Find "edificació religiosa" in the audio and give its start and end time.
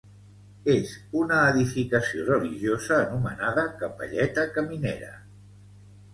1.49-2.99